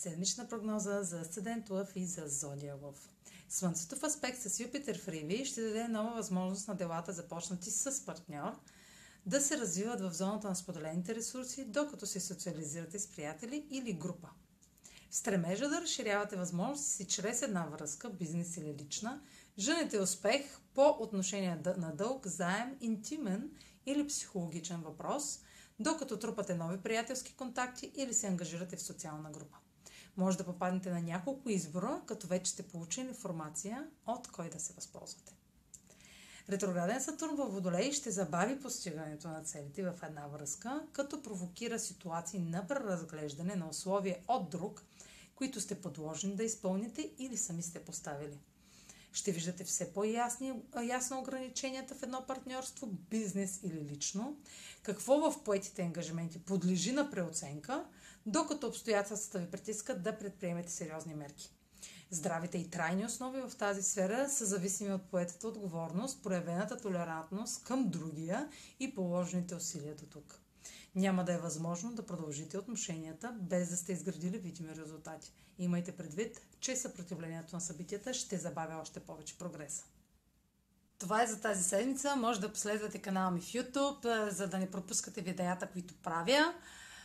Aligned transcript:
Седмична 0.00 0.48
прогноза 0.48 1.02
за 1.02 1.20
Асцендент 1.20 1.70
Лъв 1.70 1.96
и 1.96 2.06
за 2.06 2.22
Зодия 2.26 2.76
Лъв. 2.82 3.10
Слънцето 3.48 3.96
в 3.96 4.04
аспект 4.04 4.40
с 4.40 4.60
Юпитер 4.60 4.98
в 4.98 5.08
Риви 5.08 5.44
ще 5.44 5.62
даде 5.62 5.88
нова 5.88 6.14
възможност 6.14 6.68
на 6.68 6.74
делата, 6.74 7.12
започнати 7.12 7.70
с 7.70 8.06
партньор, 8.06 8.52
да 9.26 9.40
се 9.40 9.58
развиват 9.58 10.00
в 10.00 10.12
зоната 10.12 10.48
на 10.48 10.56
споделените 10.56 11.14
ресурси, 11.14 11.64
докато 11.64 12.06
се 12.06 12.20
социализирате 12.20 12.98
с 12.98 13.06
приятели 13.06 13.66
или 13.70 13.92
група. 13.92 14.28
В 15.10 15.16
стремежа 15.16 15.68
да 15.68 15.80
разширявате 15.80 16.36
възможности 16.36 16.92
си 16.92 17.08
чрез 17.08 17.42
една 17.42 17.66
връзка, 17.66 18.10
бизнес 18.10 18.56
или 18.56 18.74
лична, 18.74 19.20
женете 19.58 20.00
успех 20.00 20.60
по 20.74 20.96
отношение 21.00 21.58
на 21.76 21.92
дълг, 21.94 22.26
заем, 22.26 22.76
интимен 22.80 23.50
или 23.86 24.06
психологичен 24.06 24.80
въпрос, 24.80 25.40
докато 25.80 26.18
трупате 26.18 26.54
нови 26.54 26.82
приятелски 26.82 27.36
контакти 27.36 27.92
или 27.96 28.14
се 28.14 28.26
ангажирате 28.26 28.76
в 28.76 28.82
социална 28.82 29.30
група. 29.30 29.56
Може 30.16 30.38
да 30.38 30.44
попаднете 30.44 30.90
на 30.90 31.00
няколко 31.00 31.50
избора, 31.50 32.00
като 32.06 32.26
вече 32.26 32.50
сте 32.50 32.62
получили 32.62 33.08
информация 33.08 33.86
от 34.06 34.28
кой 34.28 34.50
да 34.50 34.60
се 34.60 34.72
възползвате. 34.72 35.32
Ретрограден 36.48 37.00
Сатурн 37.00 37.36
във 37.36 37.52
Водолей 37.52 37.92
ще 37.92 38.10
забави 38.10 38.60
постигането 38.60 39.28
на 39.28 39.42
целите 39.42 39.82
в 39.82 39.94
една 40.02 40.26
връзка, 40.26 40.82
като 40.92 41.22
провокира 41.22 41.78
ситуации 41.78 42.40
на 42.40 42.66
преразглеждане 42.66 43.54
на 43.54 43.68
условия 43.68 44.16
от 44.28 44.50
друг, 44.50 44.82
които 45.34 45.60
сте 45.60 45.80
подложени 45.80 46.36
да 46.36 46.44
изпълните 46.44 47.10
или 47.18 47.36
сами 47.36 47.62
сте 47.62 47.84
поставили. 47.84 48.38
Ще 49.12 49.32
виждате 49.32 49.64
все 49.64 49.92
по-ясно 49.92 51.20
ограниченията 51.20 51.94
в 51.94 52.02
едно 52.02 52.24
партньорство, 52.26 52.86
бизнес 52.86 53.60
или 53.62 53.80
лично, 53.80 54.36
какво 54.82 55.30
в 55.30 55.44
поетите 55.44 55.82
ангажименти 55.82 56.38
подлежи 56.38 56.92
на 56.92 57.10
преоценка, 57.10 57.84
докато 58.26 58.66
обстоятелствата 58.66 59.38
ви 59.38 59.50
притискат 59.50 60.02
да 60.02 60.18
предприемете 60.18 60.72
сериозни 60.72 61.14
мерки. 61.14 61.52
Здравите 62.10 62.58
и 62.58 62.70
трайни 62.70 63.04
основи 63.04 63.40
в 63.40 63.56
тази 63.56 63.82
сфера 63.82 64.28
са 64.28 64.46
зависими 64.46 64.92
от 64.92 65.02
поетата 65.02 65.48
отговорност, 65.48 66.22
проявената 66.22 66.76
толерантност 66.76 67.64
към 67.64 67.88
другия 67.88 68.48
и 68.80 68.94
положените 68.94 69.54
усилия 69.54 69.94
до 69.94 70.06
тук. 70.06 70.40
Няма 70.94 71.24
да 71.24 71.32
е 71.32 71.38
възможно 71.38 71.92
да 71.92 72.06
продължите 72.06 72.58
отношенията 72.58 73.36
без 73.40 73.70
да 73.70 73.76
сте 73.76 73.92
изградили 73.92 74.38
видими 74.38 74.76
резултати. 74.76 75.32
Имайте 75.58 75.92
предвид, 75.92 76.40
че 76.60 76.76
съпротивлението 76.76 77.56
на 77.56 77.60
събитията 77.60 78.14
ще 78.14 78.36
забавя 78.36 78.80
още 78.80 79.00
повече 79.00 79.38
прогреса. 79.38 79.84
Това 80.98 81.22
е 81.22 81.26
за 81.26 81.40
тази 81.40 81.64
седмица. 81.64 82.16
Може 82.16 82.40
да 82.40 82.52
последвате 82.52 82.98
канала 82.98 83.30
ми 83.30 83.40
в 83.40 83.44
YouTube, 83.44 84.28
за 84.28 84.46
да 84.46 84.58
не 84.58 84.70
пропускате 84.70 85.20
видеята, 85.20 85.66
които 85.66 85.94
правя. 85.94 86.54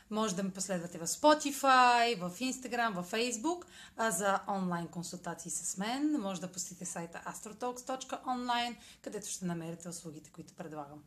Може 0.09 0.35
да 0.35 0.43
ме 0.43 0.53
последвате 0.53 0.97
в 0.97 1.07
Spotify, 1.07 2.19
в 2.19 2.39
Instagram, 2.39 3.01
в 3.01 3.11
Facebook. 3.11 3.65
А 3.97 4.11
за 4.11 4.39
онлайн 4.47 4.87
консултации 4.87 5.51
с 5.51 5.77
мен 5.77 6.21
може 6.21 6.41
да 6.41 6.51
посетите 6.51 6.85
сайта 6.85 7.21
astrotalks.online, 7.27 8.75
където 9.01 9.29
ще 9.29 9.45
намерите 9.45 9.89
услугите, 9.89 10.29
които 10.29 10.53
предлагам. 10.53 11.03